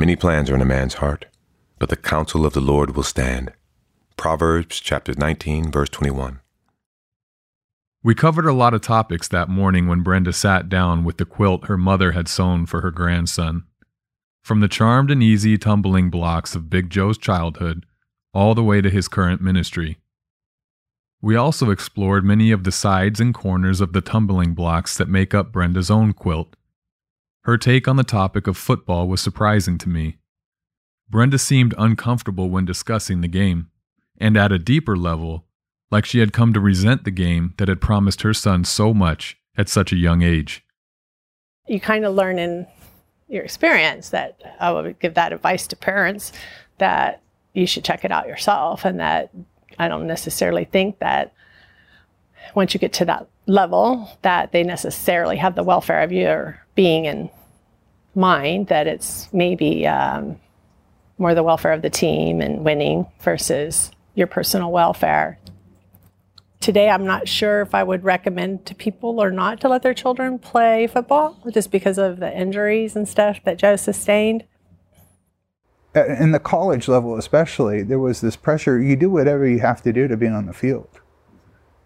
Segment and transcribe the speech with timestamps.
[0.00, 1.26] Many plans are in a man's heart,
[1.78, 3.52] but the counsel of the Lord will stand.
[4.16, 6.40] Proverbs chapter 19, verse 21.
[8.02, 11.66] We covered a lot of topics that morning when Brenda sat down with the quilt
[11.66, 13.64] her mother had sewn for her grandson.
[14.42, 17.84] From the charmed and easy tumbling blocks of Big Joe's childhood
[18.32, 19.98] all the way to his current ministry.
[21.20, 25.34] We also explored many of the sides and corners of the tumbling blocks that make
[25.34, 26.56] up Brenda's own quilt.
[27.44, 30.18] Her take on the topic of football was surprising to me.
[31.08, 33.70] Brenda seemed uncomfortable when discussing the game,
[34.18, 35.46] and at a deeper level,
[35.90, 39.38] like she had come to resent the game that had promised her son so much
[39.56, 40.64] at such a young age.
[41.66, 42.66] You kind of learn in
[43.28, 46.32] your experience that I would give that advice to parents
[46.78, 47.22] that
[47.54, 49.30] you should check it out yourself and that
[49.78, 51.32] I don't necessarily think that
[52.54, 57.04] once you get to that level that they necessarily have the welfare of your being
[57.04, 57.30] in
[58.14, 60.38] mind that it's maybe um,
[61.18, 65.38] more the welfare of the team and winning versus your personal welfare.
[66.60, 69.94] Today i'm not sure if i would recommend to people or not to let their
[69.94, 74.44] children play football just because of the injuries and stuff that joe sustained.
[75.94, 78.78] In the college level especially there was this pressure.
[78.78, 80.99] You do whatever you have to do to be on the field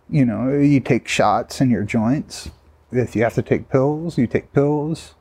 [0.08, 2.50] you know you take shots in your joints.
[2.92, 5.14] If you have to take pills you take pills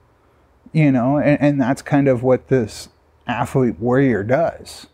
[0.71, 2.89] you know and, and that's kind of what this
[3.27, 4.87] athlete warrior does.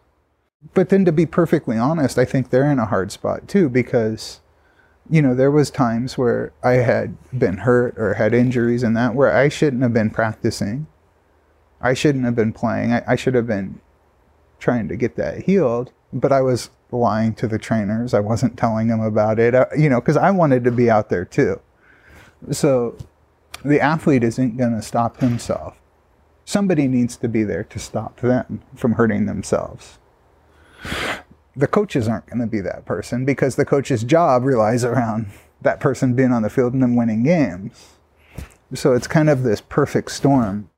[0.73, 4.40] But then to be perfectly honest i think they're in a hard spot too because
[5.10, 9.16] you know there was times where i had been hurt or had injuries and that
[9.16, 10.88] where i shouldn't have been practicing.
[11.82, 12.94] I shouldn't have been playing.
[12.94, 13.80] I, I should have been
[14.60, 18.14] trying to get that healed, but I was lying to the trainers.
[18.14, 21.09] I wasn't telling them about it, uh, you know, because I wanted to be out
[21.09, 21.59] there too.
[22.52, 22.98] So
[23.64, 25.76] the athlete isn't going to stop himself.
[26.45, 30.00] Somebody needs to be there to stop them from hurting themselves.
[31.56, 35.28] The coaches aren't going to be that person because the coach's job relies around
[35.61, 37.98] that person being on the field and them winning games.
[38.73, 40.70] So it's kind of this perfect storm.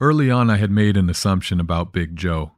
[0.00, 2.52] Early on, I had made an assumption about Big Joe.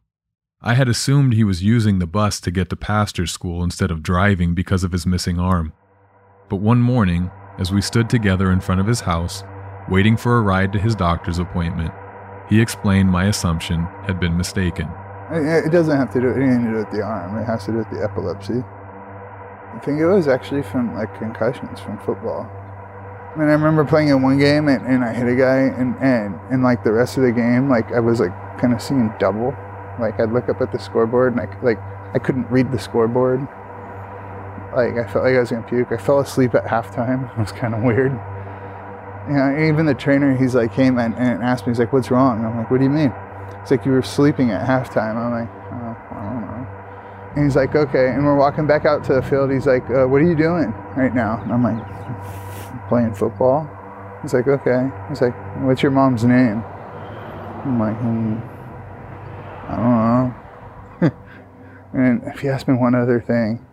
[0.65, 4.01] I had assumed he was using the bus to get to pastor's school instead of
[4.01, 5.73] driving because of his missing arm.
[6.49, 9.43] But one morning, as we stood together in front of his house,
[9.89, 11.93] waiting for a ride to his doctor's appointment,
[12.49, 14.89] he explained my assumption had been mistaken.
[15.33, 17.37] It doesn't have to do anything to do with the arm.
[17.39, 18.63] It has to do with the epilepsy.
[18.63, 22.49] I think it was actually from like concussions from football.
[23.35, 25.97] I mean, I remember playing in one game and, and I hit a guy, and,
[25.97, 29.13] and, and like the rest of the game, like I was like kind of seeing
[29.19, 29.57] double.
[30.01, 31.79] Like I'd look up at the scoreboard and I like
[32.15, 33.41] I couldn't read the scoreboard.
[34.75, 35.93] Like I felt like I was gonna puke.
[35.93, 37.31] I fell asleep at halftime.
[37.37, 38.13] It was kind of weird.
[39.29, 42.11] You know, even the trainer, he's like came and, and asked me, he's like, "What's
[42.11, 43.13] wrong?" I'm like, "What do you mean?"
[43.61, 45.15] It's like you were sleeping at halftime.
[45.15, 46.67] I'm like, oh, I don't know.
[47.37, 49.53] And he's like, "Okay." And we're walking back out to the field.
[49.53, 51.79] He's like, uh, "What are you doing right now?" And I'm like,
[52.89, 53.71] playing football.
[54.23, 54.91] He's like, okay.
[55.09, 56.63] He's like, what's your mom's name?
[57.65, 58.39] I'm like, hmm,
[59.77, 61.11] Don't know.
[61.93, 63.65] and if you ask me one other thing,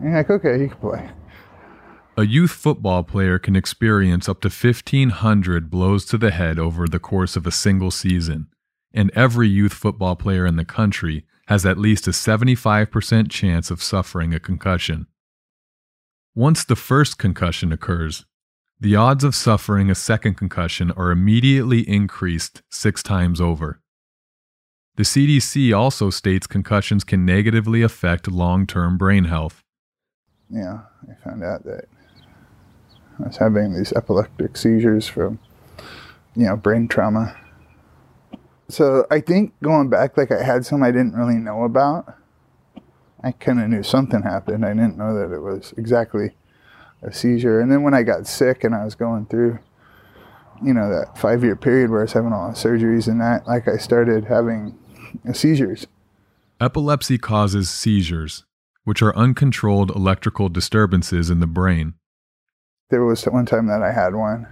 [0.00, 1.10] I'm like, okay, you can play.
[2.16, 6.98] A youth football player can experience up to 1,500 blows to the head over the
[6.98, 8.48] course of a single season,
[8.92, 13.82] and every youth football player in the country has at least a 75% chance of
[13.82, 15.06] suffering a concussion.
[16.34, 18.26] Once the first concussion occurs,
[18.78, 23.80] the odds of suffering a second concussion are immediately increased six times over.
[24.96, 29.62] The CDC also states concussions can negatively affect long term brain health.
[30.50, 30.80] Yeah,
[31.10, 31.86] I found out that
[33.18, 35.38] I was having these epileptic seizures from,
[36.36, 37.34] you know, brain trauma.
[38.68, 42.18] So I think going back, like I had some I didn't really know about.
[43.24, 44.64] I kind of knew something happened.
[44.64, 46.36] I didn't know that it was exactly
[47.02, 47.60] a seizure.
[47.60, 49.58] And then when I got sick and I was going through,
[50.62, 53.46] you know, that five year period where I was having all the surgeries and that,
[53.46, 54.78] like I started having
[55.32, 55.86] seizures.
[56.60, 58.44] Epilepsy causes seizures,
[58.84, 61.94] which are uncontrolled electrical disturbances in the brain.
[62.90, 64.46] There was one time that I had one.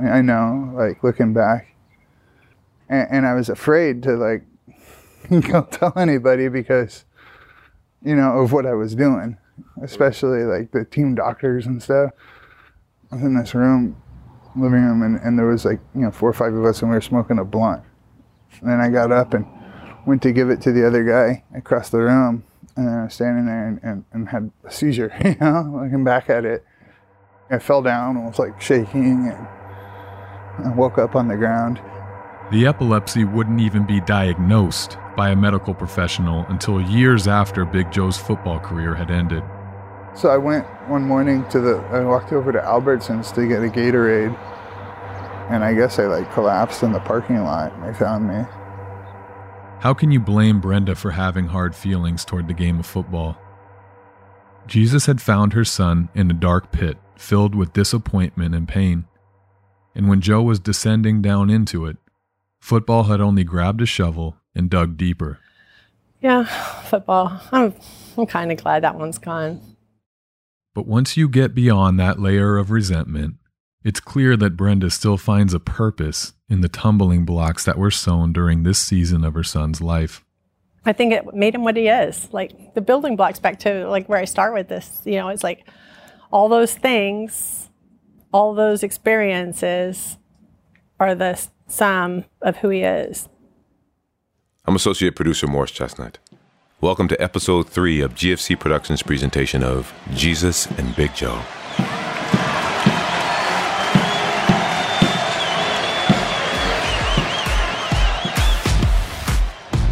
[0.00, 1.74] I know, like looking back,
[2.88, 4.44] and, and I was afraid to like
[5.48, 7.04] go tell anybody because,
[8.02, 9.36] you know, of what I was doing
[9.82, 12.10] especially like the team doctors and stuff.
[13.10, 14.00] I was in this room,
[14.56, 16.90] living room, and, and there was like, you know, four or five of us, and
[16.90, 17.82] we were smoking a blunt.
[18.60, 19.46] And then I got up and
[20.06, 22.44] went to give it to the other guy across the room,
[22.76, 26.30] and I was standing there and, and, and had a seizure, you know, looking back
[26.30, 26.64] at it.
[27.50, 31.80] I fell down and was like shaking, and I woke up on the ground.
[32.50, 38.16] The epilepsy wouldn't even be diagnosed by a medical professional until years after Big Joe's
[38.16, 39.42] football career had ended.
[40.14, 43.68] So I went one morning to the, I walked over to Albertsons to get a
[43.68, 44.36] Gatorade.
[45.50, 48.44] And I guess I like collapsed in the parking lot and they found me.
[49.84, 53.36] How can you blame Brenda for having hard feelings toward the game of football?
[54.66, 59.04] Jesus had found her son in a dark pit filled with disappointment and pain.
[59.94, 61.98] And when Joe was descending down into it,
[62.60, 65.38] football had only grabbed a shovel and dug deeper.
[66.22, 66.44] Yeah,
[66.84, 67.38] football.
[67.52, 67.74] I'm,
[68.16, 69.60] I'm kind of glad that one's gone.
[70.72, 73.34] But once you get beyond that layer of resentment,
[73.84, 78.32] it's clear that Brenda still finds a purpose in the tumbling blocks that were sown
[78.32, 80.24] during this season of her son's life.
[80.86, 82.28] I think it made him what he is.
[82.32, 85.44] Like the building blocks back to like where I start with this, you know, it's
[85.44, 85.68] like
[86.30, 87.68] all those things,
[88.32, 90.16] all those experiences
[90.98, 93.28] are the sum of who he is.
[94.64, 96.18] I'm associate producer Morris Chestnut.
[96.80, 101.42] Welcome to episode three of GFC Productions' presentation of Jesus and Big Joe.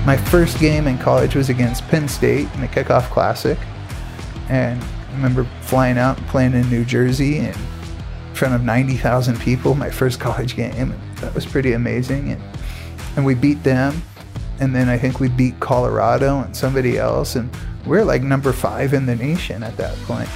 [0.05, 3.57] My first game in college was against Penn State in the kickoff classic.
[4.49, 7.55] And I remember flying out and playing in New Jersey in
[8.35, 10.93] front of 90,000 people, my first college game.
[11.21, 12.33] That was pretty amazing.
[12.33, 12.43] And,
[13.15, 14.03] and we beat them.
[14.59, 17.37] And then I think we beat Colorado and somebody else.
[17.37, 17.49] And
[17.87, 20.29] we're like number five in the nation at that point.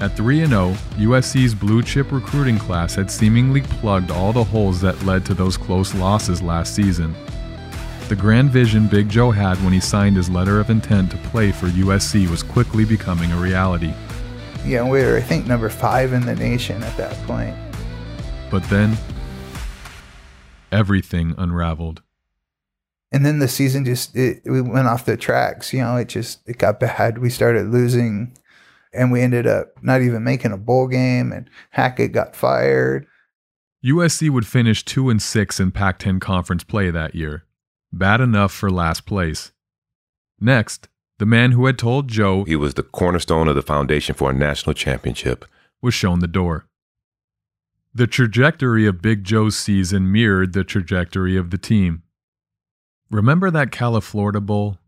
[0.00, 5.02] At 3 0, USC's blue chip recruiting class had seemingly plugged all the holes that
[5.02, 7.14] led to those close losses last season.
[8.10, 11.52] The grand vision Big Joe had when he signed his letter of intent to play
[11.52, 13.94] for USC was quickly becoming a reality.
[14.66, 17.54] Yeah, we were, I think, number five in the nation at that point.
[18.50, 18.98] But then,
[20.72, 22.02] everything unraveled.
[23.12, 25.72] And then the season just, it, we went off the tracks.
[25.72, 27.18] You know, it just, it got bad.
[27.18, 28.36] We started losing
[28.92, 33.06] and we ended up not even making a bowl game and Hackett got fired.
[33.84, 37.44] USC would finish 2 and 6 in Pac-10 conference play that year,
[37.92, 39.52] bad enough for last place.
[40.40, 40.88] Next,
[41.18, 44.34] the man who had told Joe He was the cornerstone of the foundation for a
[44.34, 45.44] national championship.
[45.82, 46.66] was shown the door.
[47.92, 52.02] The trajectory of Big Joe's season mirrored the trajectory of the team.
[53.10, 54.78] Remember that California Bowl?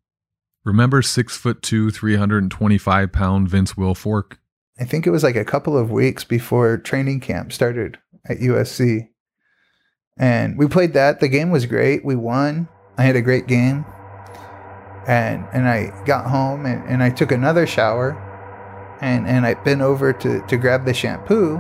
[0.64, 4.38] Remember six foot two, 325 pound Vince Wilfork?
[4.78, 7.98] I think it was like a couple of weeks before training camp started
[8.28, 9.08] at USC.
[10.16, 11.20] And we played that.
[11.20, 12.05] The game was great.
[12.05, 12.69] We won.
[12.99, 13.85] I had a great game.
[15.06, 18.17] And and I got home and, and I took another shower
[19.00, 21.56] and, and I bent over to, to grab the shampoo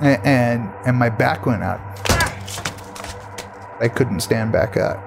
[0.00, 1.80] and, and and my back went out.
[3.80, 4.98] I couldn't stand back up.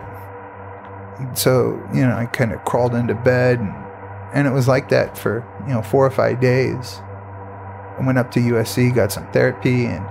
[1.38, 3.74] So, you know, I kind of crawled into bed and,
[4.34, 7.00] and it was like that for, you know, four or five days.
[8.00, 10.04] I went up to USC, got some therapy, and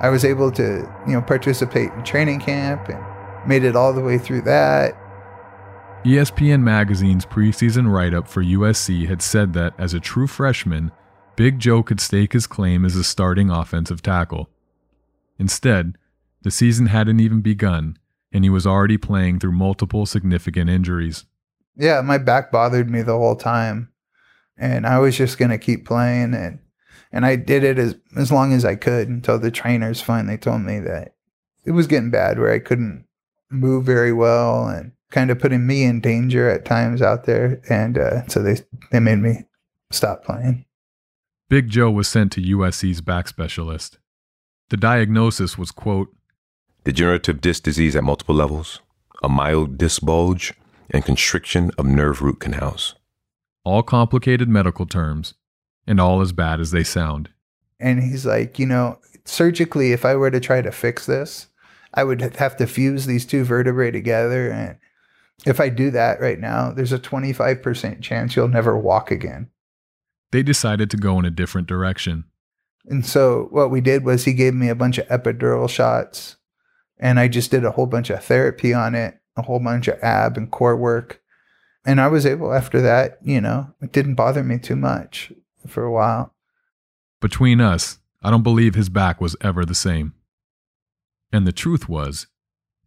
[0.00, 2.98] I was able to, you know, participate in training camp and
[3.46, 4.96] made it all the way through that.
[6.04, 10.92] ESPN Magazine's preseason write up for USC had said that as a true freshman,
[11.36, 14.48] Big Joe could stake his claim as a starting offensive tackle.
[15.38, 15.96] Instead,
[16.42, 17.98] the season hadn't even begun,
[18.32, 21.26] and he was already playing through multiple significant injuries.
[21.76, 23.90] Yeah, my back bothered me the whole time.
[24.56, 26.58] And I was just going to keep playing and
[27.12, 30.62] and I did it as as long as I could until the trainers finally told
[30.62, 31.14] me that
[31.64, 33.06] it was getting bad where I couldn't
[33.50, 37.98] move very well and kind of putting me in danger at times out there and
[37.98, 38.56] uh, so they
[38.92, 39.44] they made me
[39.90, 40.64] stop playing.
[41.48, 43.98] Big Joe was sent to USC's back specialist.
[44.68, 46.14] The diagnosis was, quote,
[46.84, 48.80] Degenerative disc disease at multiple levels,
[49.22, 50.54] a mild disc bulge,
[50.90, 52.94] and constriction of nerve root canals.
[53.64, 55.34] all complicated medical terms,
[55.88, 57.28] and all as bad as they sound.
[57.80, 61.48] And he's like, you know, surgically, if I were to try to fix this,
[61.94, 64.50] I would have to fuse these two vertebrae together.
[64.50, 64.78] And
[65.44, 69.50] if I do that right now, there's a 25% chance you'll never walk again.
[70.30, 72.24] They decided to go in a different direction.
[72.86, 76.36] And so what we did was he gave me a bunch of epidural shots
[77.00, 79.98] and I just did a whole bunch of therapy on it, a whole bunch of
[80.02, 81.22] ab and core work.
[81.84, 85.32] And I was able after that, you know, it didn't bother me too much
[85.66, 86.34] for a while.
[87.20, 90.12] Between us, I don't believe his back was ever the same.
[91.32, 92.26] And the truth was,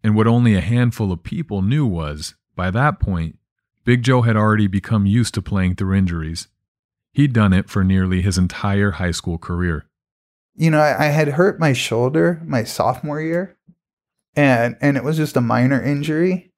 [0.04, 3.38] and what only a handful of people knew was, by that point,
[3.86, 6.48] Big Joe had already become used to playing through injuries.
[7.14, 9.86] He'd done it for nearly his entire high school career.
[10.56, 13.58] You know, I, I had hurt my shoulder my sophomore year
[14.36, 16.52] and and it was just a minor injury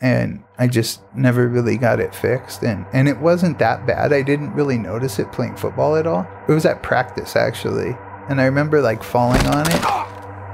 [0.00, 4.12] and I just never really got it fixed and and it wasn't that bad.
[4.12, 6.26] I didn't really notice it playing football at all.
[6.48, 7.96] It was at practice actually.
[8.28, 10.03] And I remember like falling on it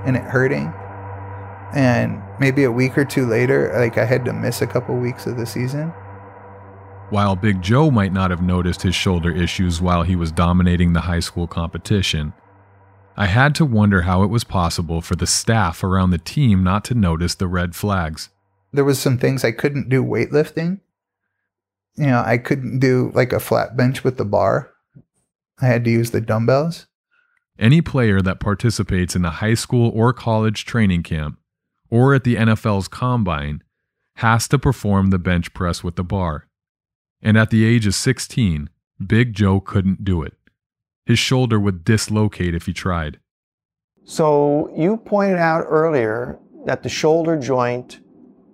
[0.04, 0.72] and it hurting.
[1.74, 5.26] And maybe a week or two later, like I had to miss a couple weeks
[5.26, 5.92] of the season.
[7.10, 11.02] While Big Joe might not have noticed his shoulder issues while he was dominating the
[11.02, 12.32] high school competition,
[13.16, 16.84] I had to wonder how it was possible for the staff around the team not
[16.86, 18.30] to notice the red flags.
[18.72, 20.80] There was some things I couldn't do weightlifting.
[21.96, 24.70] You know, I couldn't do like a flat bench with the bar.
[25.60, 26.86] I had to use the dumbbells.
[27.60, 31.38] Any player that participates in a high school or college training camp
[31.90, 33.62] or at the NFL's combine
[34.16, 36.46] has to perform the bench press with the bar.
[37.20, 38.70] And at the age of 16,
[39.06, 40.32] Big Joe couldn't do it.
[41.04, 43.20] His shoulder would dislocate if he tried.
[44.04, 48.00] So, you pointed out earlier that the shoulder joint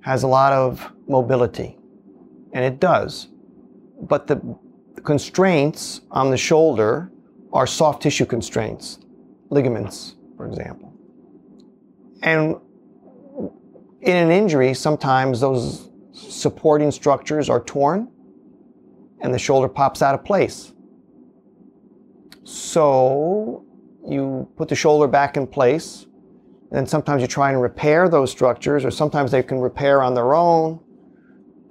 [0.00, 1.78] has a lot of mobility,
[2.52, 3.28] and it does.
[4.00, 4.40] But the
[5.04, 7.12] constraints on the shoulder
[7.52, 8.98] are soft tissue constraints,
[9.50, 10.92] ligaments, for example.
[12.22, 12.56] And
[14.00, 18.08] in an injury, sometimes those supporting structures are torn
[19.20, 20.72] and the shoulder pops out of place.
[22.44, 23.64] So
[24.06, 26.06] you put the shoulder back in place,
[26.70, 30.34] and sometimes you try and repair those structures, or sometimes they can repair on their
[30.34, 30.80] own,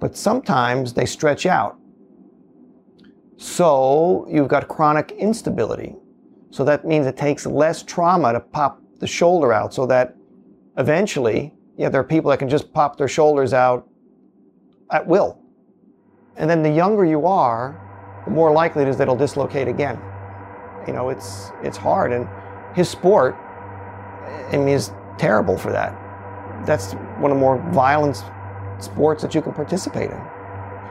[0.00, 1.78] but sometimes they stretch out.
[3.36, 5.94] So you've got chronic instability.
[6.50, 10.16] So that means it takes less trauma to pop the shoulder out so that
[10.78, 13.86] eventually, yeah, there are people that can just pop their shoulders out
[14.90, 15.38] at will.
[16.36, 17.80] And then the younger you are,
[18.24, 20.00] the more likely it is that it'll dislocate again.
[20.86, 22.12] You know, it's it's hard.
[22.12, 22.28] And
[22.74, 23.34] his sport,
[24.52, 25.94] I mean, is terrible for that.
[26.66, 28.22] That's one of the more violent
[28.78, 30.20] sports that you can participate in.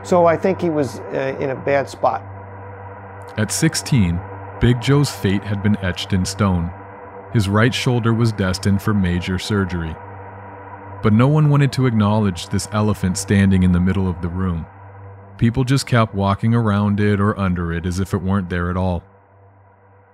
[0.03, 2.23] So I think he was uh, in a bad spot.
[3.37, 4.19] At 16,
[4.61, 6.71] Big Joe's fate had been etched in stone.
[7.33, 9.95] His right shoulder was destined for major surgery.
[11.03, 14.65] But no one wanted to acknowledge this elephant standing in the middle of the room.
[15.37, 18.77] People just kept walking around it or under it as if it weren't there at
[18.77, 19.03] all.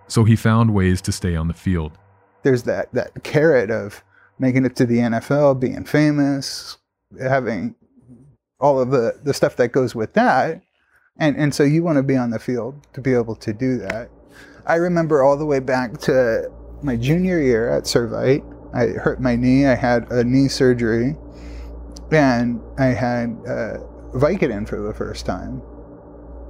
[0.08, 1.98] So he found ways to stay on the field.
[2.44, 4.04] There's that, that carrot of
[4.40, 6.78] making it to the NFL, being famous,
[7.22, 7.76] having
[8.60, 10.62] all of the, the stuff that goes with that.
[11.18, 13.78] And, and so you want to be on the field to be able to do
[13.78, 14.10] that.
[14.66, 16.52] I remember all the way back to
[16.82, 18.44] my junior year at Servite.
[18.74, 19.66] I hurt my knee.
[19.68, 21.16] I had a knee surgery,
[22.12, 23.78] and I had uh,
[24.14, 25.62] Vicodin for the first time.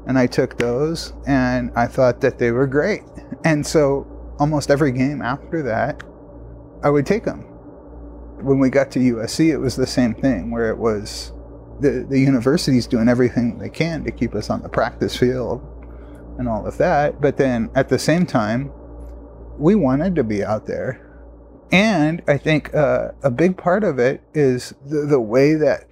[0.07, 3.01] And I took those, and I thought that they were great.
[3.43, 4.07] And so
[4.39, 6.01] almost every game after that,
[6.83, 7.41] I would take them.
[8.43, 11.31] When we got to USC, it was the same thing, where it was
[11.81, 15.61] the the university's doing everything they can to keep us on the practice field
[16.37, 17.21] and all of that.
[17.21, 18.71] But then at the same time,
[19.57, 21.07] we wanted to be out there.
[21.71, 25.87] And I think uh, a big part of it is the, the way that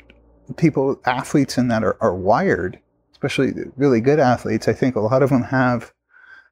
[0.57, 2.79] people, athletes in that are, are wired,
[3.11, 4.67] especially really good athletes.
[4.67, 5.93] I think a lot of them have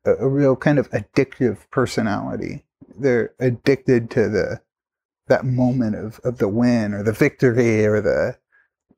[0.05, 2.63] a, a real kind of addictive personality.
[2.97, 4.61] They're addicted to the
[5.27, 8.37] that moment of, of the win or the victory or the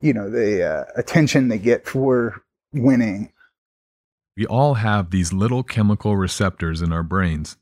[0.01, 2.41] you know the uh, attention they get for
[2.73, 3.31] winning
[4.39, 7.57] we all have these little chemical receptors in our brains.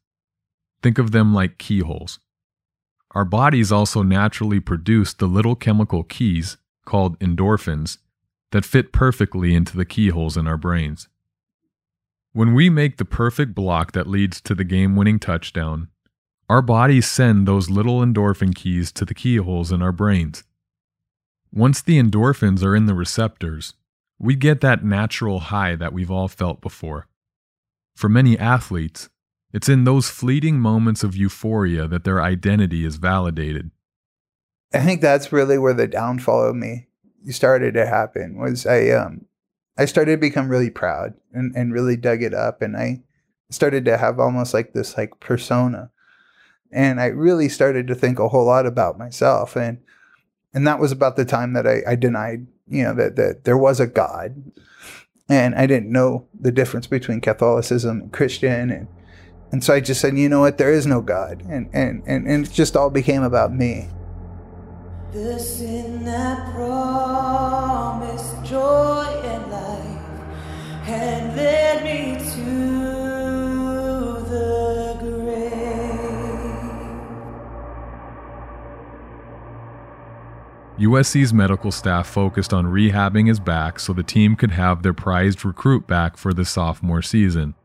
[0.84, 2.20] Think of them like keyholes.
[3.16, 7.98] Our bodies also naturally produce the little chemical keys, called endorphins,
[8.52, 11.08] that fit perfectly into the keyholes in our brains.
[12.34, 15.88] When we make the perfect block that leads to the game winning touchdown,
[16.48, 20.44] our bodies send those little endorphin keys to the keyholes in our brains.
[21.54, 23.74] Once the endorphins are in the receptors,
[24.20, 27.08] we get that natural high that we've all felt before.
[27.96, 29.10] For many athletes,
[29.54, 33.72] it's in those fleeting moments of euphoria that their identity is validated.
[34.74, 36.88] I think that's really where the downfall of me
[37.30, 39.26] started to happen was I um
[39.78, 43.04] I started to become really proud and, and really dug it up and I
[43.50, 45.92] started to have almost like this like persona.
[46.72, 49.80] And I really started to think a whole lot about myself and
[50.58, 53.58] and that was about the time that I, I denied you know that that there
[53.58, 54.44] was a God,
[55.30, 58.88] and I didn't know the difference between Catholicism and Christian, and
[59.52, 62.28] and so I just said, you know what, there is no God, and and and,
[62.28, 63.88] and it just all became about me.
[65.12, 73.07] The sin that promised joy and life led me to
[80.78, 85.44] USC's medical staff focused on rehabbing his back so the team could have their prized
[85.44, 87.56] recruit back for the sophomore season.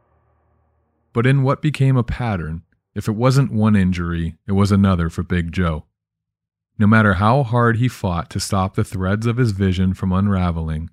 [1.12, 2.62] But in what became a pattern,
[2.94, 5.84] if it wasn't one injury, it was another for Big Joe.
[6.78, 10.88] No matter how hard he fought to stop the threads of his vision from unraveling,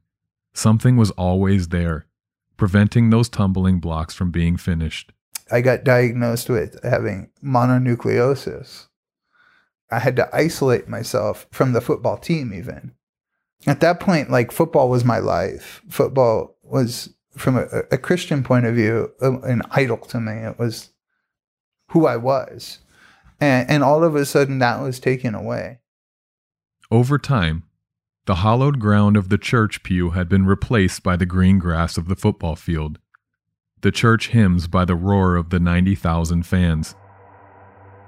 [0.53, 2.05] something was always there,
[2.57, 5.13] preventing those tumbling blocks from being finished.
[5.49, 8.88] I got diagnosed with having mononucleosis.
[9.91, 12.93] I had to isolate myself from the football team, even.
[13.67, 15.81] At that point, like football was my life.
[15.89, 20.33] Football was, from a, a Christian point of view, an idol to me.
[20.33, 20.91] It was
[21.89, 22.79] who I was.
[23.41, 25.79] And, and all of a sudden, that was taken away.
[26.91, 27.63] Over time,
[28.25, 32.07] the hallowed ground of the church pew had been replaced by the green grass of
[32.07, 32.99] the football field,
[33.81, 36.95] the church hymns by the roar of the 90,000 fans.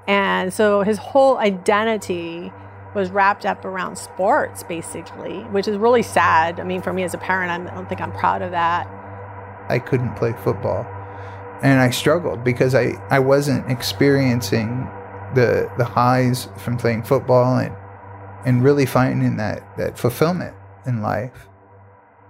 [0.08, 2.51] And so his whole identity
[2.93, 6.60] was wrapped up around sports, basically, which is really sad.
[6.60, 8.88] I mean, for me as a parent, I'm, I don't think I'm proud of that.
[9.70, 10.86] I couldn't play football.
[11.63, 14.89] And I struggled because I, I wasn't experiencing
[15.36, 17.75] the the highs from playing football and
[18.46, 20.55] and really finding that that fulfillment
[20.86, 21.48] in life.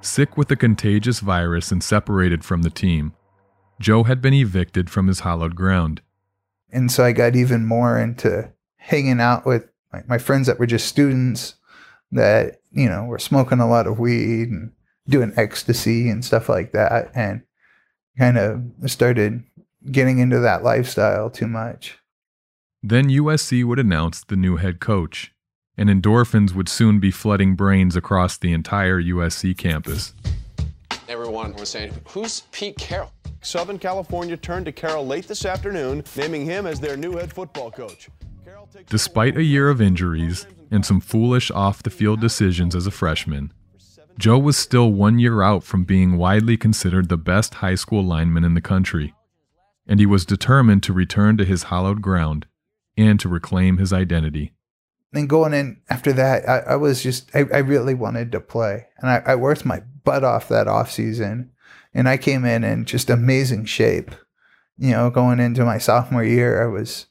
[0.01, 3.13] Sick with the contagious virus and separated from the team,
[3.79, 6.01] Joe had been evicted from his hallowed ground.
[6.71, 10.65] And so I got even more into hanging out with my, my friends that were
[10.65, 11.55] just students
[12.11, 14.71] that, you know, were smoking a lot of weed and
[15.07, 17.11] doing ecstasy and stuff like that.
[17.13, 17.41] And
[18.17, 19.43] kind of started
[19.89, 21.97] getting into that lifestyle too much.
[22.83, 25.33] Then USC would announce the new head coach,
[25.77, 30.13] and endorphins would soon be flooding brains across the entire USC campus.
[31.07, 33.11] Everyone was saying, Who's Pete Carroll?
[33.41, 37.71] Southern California turned to Carroll late this afternoon, naming him as their new head football
[37.71, 38.09] coach.
[38.87, 43.51] Despite a year of injuries and some foolish off the field decisions as a freshman,
[44.19, 48.43] Joe was still one year out from being widely considered the best high school lineman
[48.43, 49.15] in the country,
[49.87, 52.45] and he was determined to return to his hallowed ground
[52.95, 54.53] and to reclaim his identity.
[55.13, 58.87] Then going in after that, I, I was just, I, I, really wanted to play.
[58.99, 61.51] And I, I worked my butt off that off season
[61.93, 64.11] and I came in in just amazing shape.
[64.77, 67.07] You know, going into my sophomore year, I was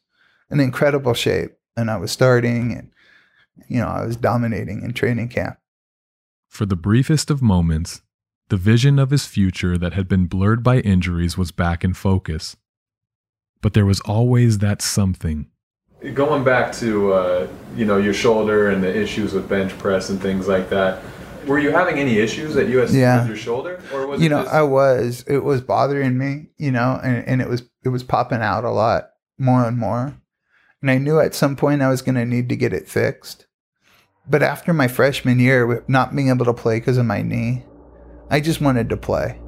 [0.51, 2.91] in incredible shape, and I was starting, and
[3.69, 5.59] you know, I was dominating in training camp.
[6.49, 8.03] For the briefest of moments,
[8.49, 12.57] the vision of his future that had been blurred by injuries was back in focus.
[13.63, 15.47] But there was always that something.
[16.15, 20.21] Going back to uh, you know your shoulder and the issues with bench press and
[20.21, 21.03] things like that
[21.47, 23.21] were you having any issues at USC yeah.
[23.21, 24.55] with your shoulder, or was you know just...
[24.55, 25.25] I was.
[25.27, 28.71] It was bothering me, you know, and, and it was it was popping out a
[28.71, 30.21] lot more and more,
[30.83, 33.47] and I knew at some point I was going to need to get it fixed.
[34.29, 37.65] But after my freshman year, not being able to play because of my knee,
[38.31, 39.41] I just wanted to play.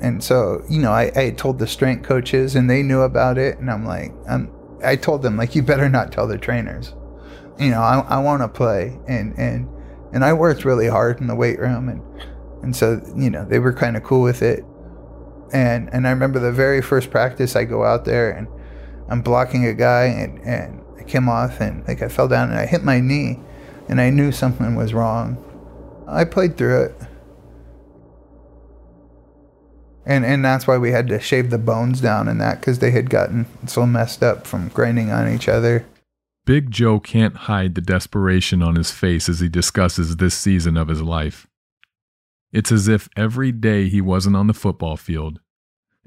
[0.00, 3.58] And so, you know, I, I told the strength coaches and they knew about it.
[3.58, 4.52] And I'm like, I'm,
[4.84, 6.94] I told them, like, you better not tell the trainers.
[7.58, 8.98] You know, I, I want to play.
[9.08, 9.68] And, and
[10.12, 12.02] and I worked really hard in the weight room, and
[12.62, 14.64] and so you know they were kind of cool with it.
[15.52, 18.48] And and I remember the very first practice, I go out there and
[19.08, 22.58] I'm blocking a guy, and and I came off and like I fell down and
[22.58, 23.40] I hit my knee,
[23.88, 25.44] and I knew something was wrong.
[26.06, 26.94] I played through it.
[30.06, 32.92] And, and that's why we had to shave the bones down and that because they
[32.92, 35.84] had gotten so messed up from grinding on each other.
[36.48, 40.88] Big Joe can't hide the desperation on his face as he discusses this season of
[40.88, 41.46] his life.
[42.52, 45.40] It's as if every day he wasn't on the football field,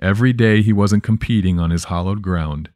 [0.02, 2.72] every day he wasn't competing on his hallowed ground,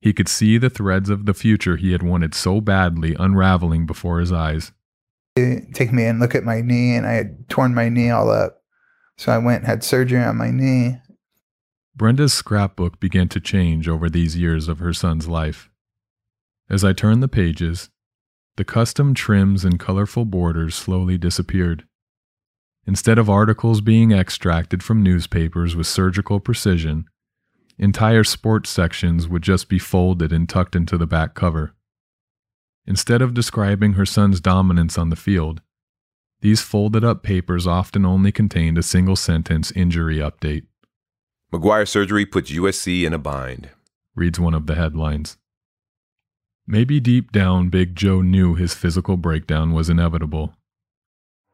[0.00, 4.18] he could see the threads of the future he had wanted so badly unraveling before
[4.18, 4.72] his eyes.
[5.36, 8.60] Take me and look at my knee, and I had torn my knee all up.
[9.18, 10.98] So I went and had surgery on my knee.
[11.94, 15.70] Brenda's scrapbook began to change over these years of her son's life.
[16.68, 17.90] As I turned the pages,
[18.56, 21.84] the custom trims and colorful borders slowly disappeared.
[22.86, 27.06] Instead of articles being extracted from newspapers with surgical precision,
[27.78, 31.74] entire sports sections would just be folded and tucked into the back cover.
[32.86, 35.62] Instead of describing her son's dominance on the field,
[36.40, 40.66] these folded up papers often only contained a single sentence injury update.
[41.52, 43.70] McGuire surgery puts USC in a bind,
[44.14, 45.38] reads one of the headlines.
[46.66, 50.54] Maybe deep down, Big Joe knew his physical breakdown was inevitable.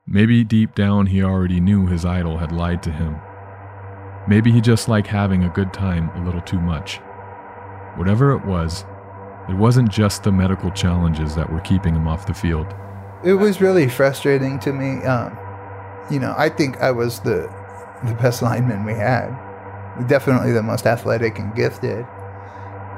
[0.07, 3.17] Maybe deep down, he already knew his idol had lied to him.
[4.29, 6.99] Maybe he just liked having a good time a little too much.
[7.97, 8.85] Whatever it was,
[9.49, 12.73] it wasn't just the medical challenges that were keeping him off the field.
[13.25, 15.05] it was really frustrating to me.
[15.05, 15.37] Um,
[16.09, 17.53] you know, I think I was the
[18.05, 19.37] the best lineman we had,
[20.07, 22.07] definitely the most athletic and gifted.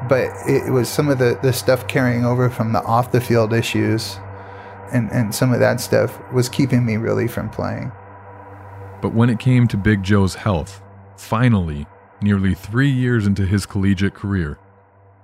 [0.09, 3.53] But it, was some of the, the stuff carrying over from the off the field
[3.53, 4.19] issues,
[4.93, 7.93] and and some of that stuff was keeping me really from playing.
[9.01, 10.81] But when it came to Big Joe's health,
[11.17, 11.87] finally,
[12.21, 14.59] nearly three years into his collegiate career,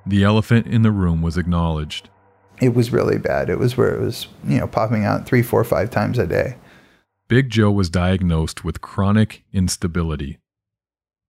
[0.05, 2.09] the elephant in the room was acknowledged.
[2.61, 3.49] It was really bad.
[3.51, 6.57] It was where it was, you know, popping out three, four, five times a day.
[7.29, 10.39] Big Joe was diagnosed with chronic instability.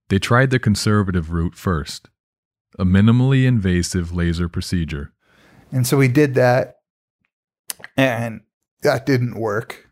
[0.08, 2.10] They tried the conservative route first,
[2.80, 5.14] a minimally invasive laser procedure.
[5.72, 6.78] And so we did that,
[7.98, 8.42] and
[8.82, 9.86] that didn't work.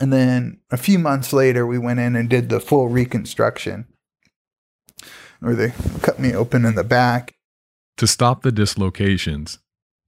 [0.00, 3.86] And then a few months later, we went in and did the full reconstruction,
[5.40, 7.34] where they cut me open in the back.
[7.96, 9.58] To stop the dislocations,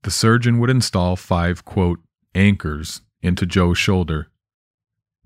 [0.05, 1.99] the surgeon would install five, quote,
[2.35, 4.31] anchors into Joe's shoulder.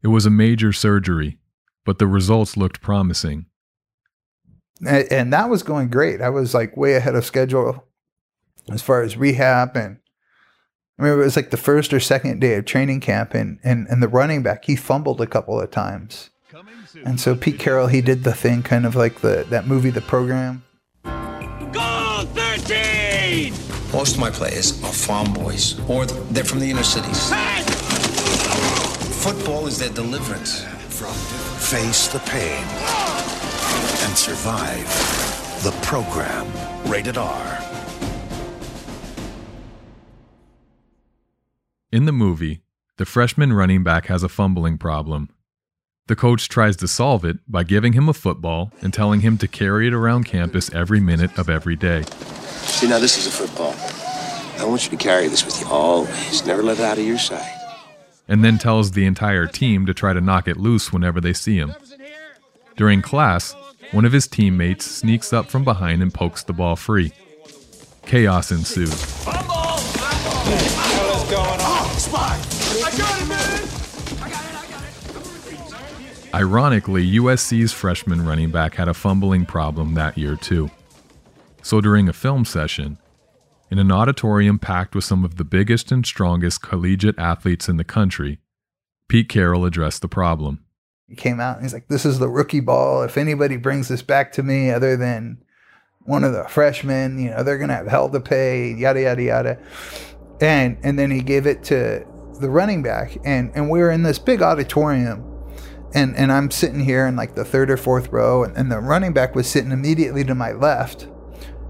[0.02, 1.38] It was a major surgery,
[1.84, 3.46] but the results looked promising.
[4.87, 6.20] And that was going great.
[6.20, 7.84] I was like way ahead of schedule
[8.70, 9.98] as far as rehab and
[10.98, 13.88] I remember it was like the first or second day of training camp, and, and,
[13.88, 16.30] and the running back, he fumbled a couple of times.
[17.04, 20.00] And so Pete Carroll, he did the thing kind of like the that movie, The
[20.00, 20.62] Program.
[21.02, 23.52] Go 13!
[23.92, 27.30] Most of my players are farm boys, or they're from the inner cities.
[27.30, 27.64] Hey!
[29.24, 30.62] Football is their deliverance.
[30.90, 31.12] From
[31.58, 33.34] Face the Pain
[34.04, 34.86] and Survive.
[35.64, 36.46] The Program.
[36.90, 37.58] Rated R.
[41.90, 42.60] In the movie,
[42.98, 45.30] the freshman running back has a fumbling problem.
[46.06, 49.48] The coach tries to solve it by giving him a football and telling him to
[49.48, 52.02] carry it around campus every minute of every day.
[52.02, 53.74] See, now this is a football.
[54.60, 56.44] I want you to carry this with you always.
[56.46, 57.50] Never let it out of your sight.
[58.28, 61.56] And then tells the entire team to try to knock it loose whenever they see
[61.56, 61.74] him.
[62.76, 63.54] During class,
[63.94, 67.12] one of his teammates sneaks up from behind and pokes the ball free.
[68.04, 68.90] Chaos ensues.
[76.35, 80.72] Ironically, USC's freshman running back had a fumbling problem that year too.
[81.62, 82.98] So during a film session,
[83.70, 87.85] in an auditorium packed with some of the biggest and strongest collegiate athletes in the
[87.85, 88.40] country,
[89.09, 90.63] Pete Carroll addressed the problem.
[91.14, 93.03] Came out and he's like, This is the rookie ball.
[93.03, 95.38] If anybody brings this back to me other than
[96.00, 99.59] one of the freshmen, you know, they're gonna have hell to pay, yada yada yada.
[100.40, 102.07] And and then he gave it to
[102.40, 105.24] the running back and and we were in this big auditorium
[105.94, 108.81] and and I'm sitting here in like the third or fourth row and, and the
[108.81, 111.09] running back was sitting immediately to my left.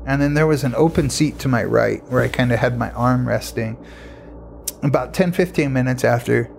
[0.06, 2.78] And then there was an open seat to my right where I kind of had
[2.78, 3.82] my arm resting.
[4.82, 6.50] About 10, 15 minutes after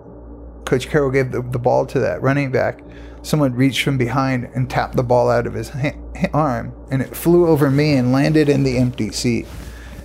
[0.66, 2.82] Coach Carroll gave the, the ball to that running back,
[3.22, 5.96] someone reached from behind and tapped the ball out of his ha-
[6.34, 9.46] arm, and it flew over me and landed in the empty seat.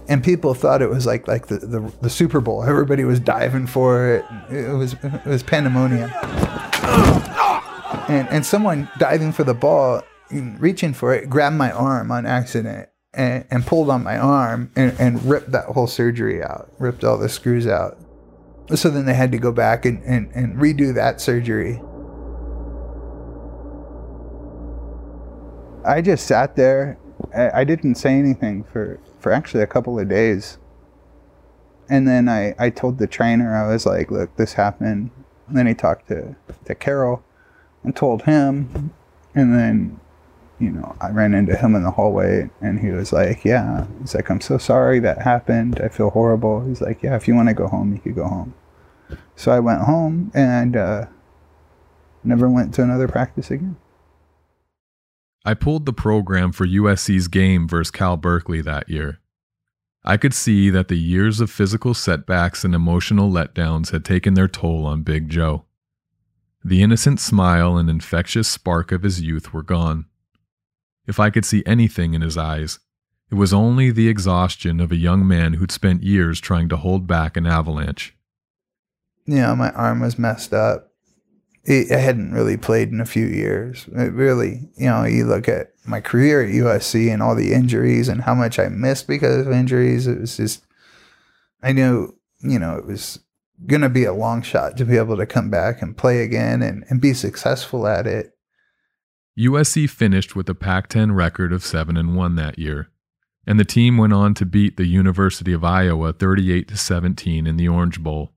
[0.08, 2.64] And people thought it was like like the, the, the Super Bowl.
[2.64, 4.24] Everybody was diving for it.
[4.50, 6.10] It was it was pandemonium.
[8.08, 12.88] And and someone diving for the ball, reaching for it, grabbed my arm on accident
[13.14, 17.16] and, and pulled on my arm and, and ripped that whole surgery out, ripped all
[17.16, 17.96] the screws out.
[18.74, 21.80] So then they had to go back and, and, and redo that surgery.
[25.84, 26.98] I just sat there.
[27.34, 30.58] I didn't say anything for, for actually a couple of days.
[31.88, 35.10] And then I, I told the trainer, I was like, look, this happened.
[35.48, 37.24] And then he talked to, to Carroll
[37.82, 38.92] and told him.
[39.34, 40.00] And then,
[40.60, 43.86] you know, I ran into him in the hallway and he was like, yeah.
[44.00, 45.80] He's like, I'm so sorry that happened.
[45.82, 46.64] I feel horrible.
[46.64, 48.54] He's like, yeah, if you want to go home, you could go home.
[49.36, 51.06] So I went home and uh,
[52.24, 53.76] never went to another practice again.
[55.44, 59.20] I pulled the program for USC's game versus Cal Berkeley that year.
[60.04, 64.48] I could see that the years of physical setbacks and emotional letdowns had taken their
[64.48, 65.64] toll on Big Joe.
[66.62, 70.06] The innocent smile and infectious spark of his youth were gone.
[71.06, 72.78] If I could see anything in his eyes,
[73.30, 77.06] it was only the exhaustion of a young man who'd spent years trying to hold
[77.06, 78.14] back an avalanche.
[79.30, 80.90] You know, my arm was messed up
[81.64, 83.86] it, I hadn't really played in a few years.
[83.92, 88.08] It really, you know, you look at my career at USC and all the injuries
[88.08, 90.06] and how much I missed because of injuries.
[90.06, 90.64] It was just,
[91.62, 93.20] I knew, you know, it was
[93.66, 96.62] going to be a long shot to be able to come back and play again
[96.62, 98.32] and, and be successful at it.
[99.38, 102.90] USC finished with a Pac 10 record of 7 and 1 that year,
[103.46, 107.56] and the team went on to beat the University of Iowa 38 to 17 in
[107.56, 108.32] the Orange Bowl.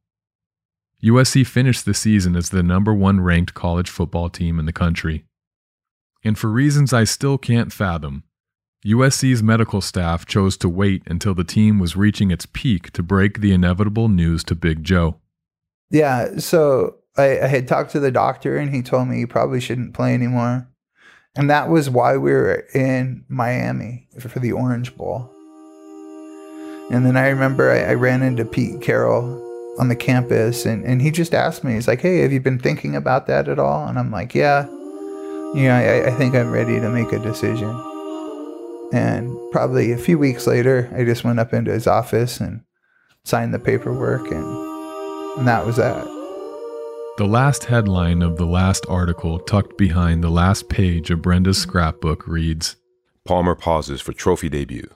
[1.03, 5.25] USC finished the season as the number one ranked college football team in the country.
[6.23, 8.23] And for reasons I still can't fathom,
[8.85, 13.41] USC's medical staff chose to wait until the team was reaching its peak to break
[13.41, 15.17] the inevitable news to Big Joe.
[15.89, 19.59] Yeah, so I, I had talked to the doctor and he told me he probably
[19.59, 20.69] shouldn't play anymore.
[21.35, 25.29] And that was why we were in Miami for the Orange Bowl.
[26.91, 31.01] And then I remember I, I ran into Pete Carroll on the campus and, and
[31.01, 33.87] he just asked me, he's like, Hey, have you been thinking about that at all?
[33.87, 34.67] And I'm like, Yeah.
[35.55, 37.69] Yeah, I, I think I'm ready to make a decision.
[38.91, 42.61] And probably a few weeks later, I just went up into his office and
[43.23, 44.45] signed the paperwork, and,
[45.37, 46.05] and that was that.
[47.17, 52.27] The last headline of the last article, tucked behind the last page of Brenda's scrapbook,
[52.27, 52.75] reads
[53.25, 54.89] Palmer pauses for trophy debut.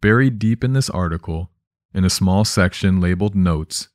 [0.00, 1.50] Buried deep in this article,
[1.94, 3.88] in a small section labeled Notes,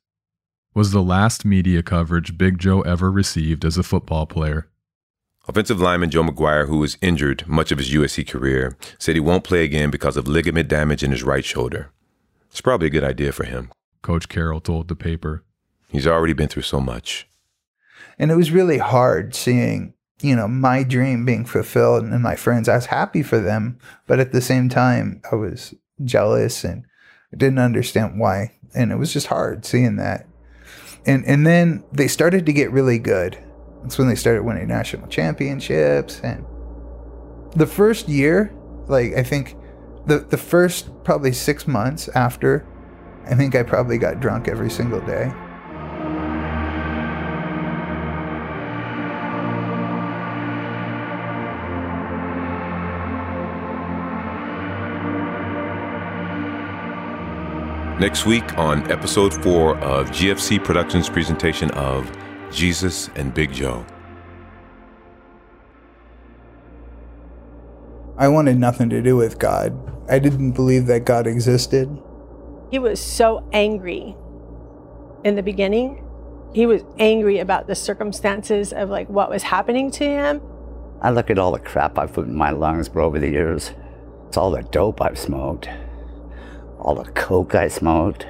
[0.74, 4.68] was the last media coverage Big Joe ever received as a football player.
[5.48, 9.42] Offensive lineman Joe McGuire, who was injured much of his USC career, said he won't
[9.42, 11.90] play again because of ligament damage in his right shoulder.
[12.50, 13.70] It's probably a good idea for him.
[14.02, 15.44] Coach Carroll told the paper.
[15.88, 17.28] He's already been through so much.
[18.16, 22.68] And it was really hard seeing, you know, my dream being fulfilled and my friends.
[22.68, 26.84] I was happy for them, but at the same time, I was jealous and
[27.36, 28.52] didn't understand why.
[28.72, 30.28] And it was just hard seeing that.
[31.06, 33.38] And and then they started to get really good.
[33.82, 36.20] That's when they started winning national championships.
[36.20, 36.44] And
[37.52, 38.54] the first year,
[38.86, 39.56] like I think
[40.06, 42.66] the the first probably six months after,
[43.24, 45.32] I think I probably got drunk every single day.
[58.00, 62.10] Next week on episode four of GFC Productions' presentation of
[62.50, 63.84] Jesus and Big Joe.
[68.16, 69.78] I wanted nothing to do with God.
[70.08, 71.94] I didn't believe that God existed.
[72.70, 74.16] He was so angry
[75.22, 76.02] in the beginning.
[76.54, 80.40] He was angry about the circumstances of like what was happening to him.
[81.02, 83.74] I look at all the crap I've put in my lungs for over the years.
[84.28, 85.68] It's all the dope I've smoked
[86.80, 88.26] all the coke I smoked.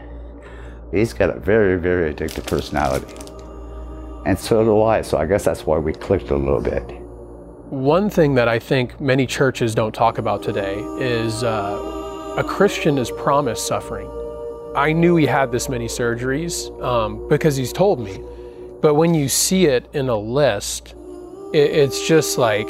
[0.92, 3.06] He's got a very, very addictive personality.
[4.26, 6.82] And so do I, so I guess that's why we clicked a little bit.
[7.70, 12.98] One thing that I think many churches don't talk about today is uh, a Christian
[12.98, 14.10] is promised suffering.
[14.76, 18.20] I knew he had this many surgeries um, because he's told me.
[18.82, 20.94] But when you see it in a list,
[21.52, 22.68] it, it's just like,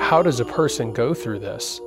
[0.00, 1.80] how does a person go through this?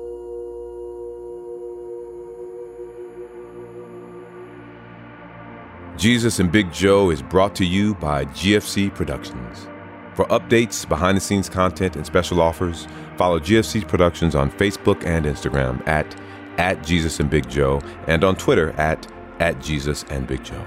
[5.97, 9.67] Jesus and Big Joe is brought to you by GFC Productions.
[10.15, 15.27] For updates, behind the scenes content, and special offers, follow GFC Productions on Facebook and
[15.27, 16.15] Instagram at,
[16.57, 19.07] at Jesus and Big Joe and on Twitter at,
[19.39, 20.65] at Jesus and Big Joe.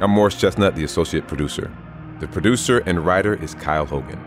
[0.00, 1.70] I'm Morris Chestnut, the associate producer.
[2.20, 4.22] The producer and writer is Kyle Hogan.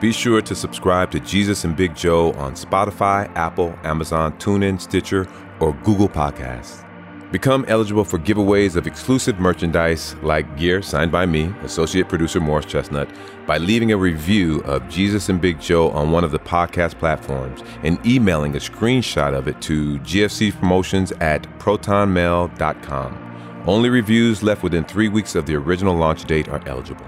[0.00, 5.28] Be sure to subscribe to Jesus and Big Joe on Spotify, Apple, Amazon, TuneIn, Stitcher,
[5.60, 6.84] or Google Podcasts.
[7.32, 12.66] Become eligible for giveaways of exclusive merchandise like gear signed by me, associate producer Morris
[12.66, 13.08] Chestnut,
[13.46, 17.62] by leaving a review of Jesus and Big Joe on one of the podcast platforms
[17.82, 23.20] and emailing a screenshot of it to gfcpromotions at protonmail.com.
[23.66, 27.06] Only reviews left within three weeks of the original launch date are eligible.